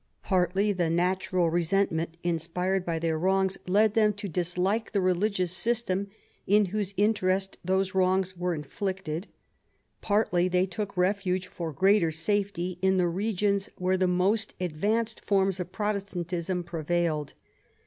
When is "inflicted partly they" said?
8.55-10.65